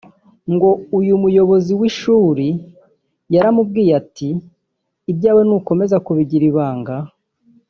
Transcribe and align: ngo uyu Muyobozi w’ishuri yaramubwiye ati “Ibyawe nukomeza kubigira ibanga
ngo 0.53 0.69
uyu 0.97 1.13
Muyobozi 1.23 1.71
w’ishuri 1.79 2.47
yaramubwiye 3.33 3.91
ati 4.01 4.29
“Ibyawe 5.11 5.41
nukomeza 5.45 5.95
kubigira 6.05 6.45
ibanga 6.51 6.95